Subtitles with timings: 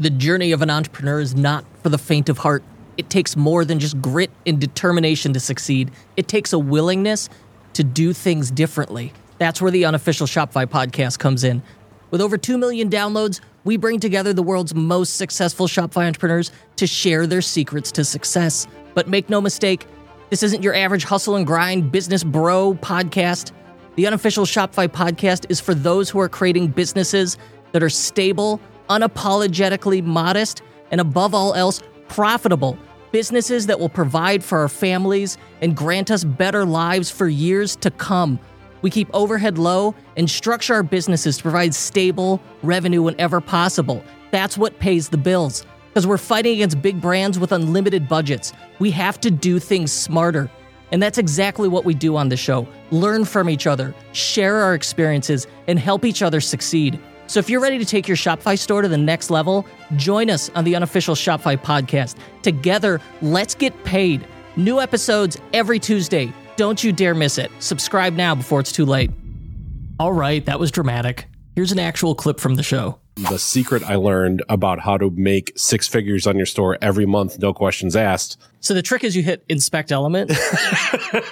[0.00, 2.64] The journey of an entrepreneur is not for the faint of heart.
[2.96, 5.92] It takes more than just grit and determination to succeed.
[6.16, 7.28] It takes a willingness
[7.74, 9.12] to do things differently.
[9.38, 11.62] That's where the unofficial Shopify podcast comes in.
[12.10, 16.88] With over 2 million downloads, we bring together the world's most successful Shopify entrepreneurs to
[16.88, 18.66] share their secrets to success.
[18.94, 19.86] But make no mistake,
[20.28, 23.52] this isn't your average hustle and grind business bro podcast.
[23.94, 27.38] The unofficial Shopify podcast is for those who are creating businesses
[27.70, 32.78] that are stable unapologetically modest, and above all else, profitable.
[33.12, 37.90] Businesses that will provide for our families and grant us better lives for years to
[37.90, 38.38] come.
[38.82, 44.04] We keep overhead low and structure our businesses to provide stable revenue whenever possible.
[44.30, 45.64] That's what pays the bills.
[45.88, 48.52] Because we're fighting against big brands with unlimited budgets.
[48.80, 50.50] We have to do things smarter.
[50.92, 54.74] And that's exactly what we do on the show learn from each other, share our
[54.74, 57.00] experiences, and help each other succeed.
[57.26, 60.50] So if you're ready to take your Shopify store to the next level, join us
[60.50, 62.16] on the unofficial Shopify podcast.
[62.42, 64.26] Together, let's get paid.
[64.56, 66.32] New episodes every Tuesday.
[66.56, 67.50] Don't you dare miss it.
[67.58, 69.10] Subscribe now before it's too late.
[69.98, 71.26] All right, that was dramatic.
[71.54, 72.98] Here's an actual clip from the show.
[73.16, 77.38] The secret I learned about how to make six figures on your store every month,
[77.38, 78.38] no questions asked.
[78.60, 80.30] So the trick is you hit inspect element,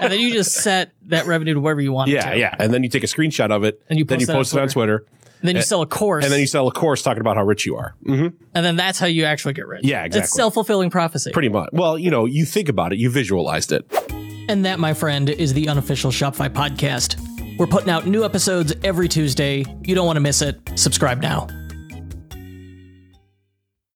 [0.00, 2.08] and then you just set that revenue to wherever you want.
[2.10, 2.38] Yeah, it to.
[2.38, 2.54] yeah.
[2.58, 4.38] And then you take a screenshot of it, And you then post you that on
[4.40, 5.06] post it on Twitter,
[5.40, 7.42] And then you sell a course, and then you sell a course talking about how
[7.44, 7.94] rich you are.
[8.04, 9.80] hmm and then that's how you actually get rich.
[9.84, 10.36] Yeah, It's exactly.
[10.36, 11.32] self fulfilling prophecy.
[11.32, 11.70] Pretty much.
[11.72, 13.84] Well, you know, you think about it, you visualized it.
[14.48, 17.18] And that, my friend, is the unofficial Shopify podcast.
[17.58, 19.64] We're putting out new episodes every Tuesday.
[19.82, 20.60] You don't want to miss it.
[20.76, 21.48] Subscribe now.